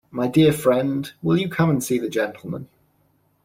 [0.09, 2.67] My dear friend, will you come and see the gentleman?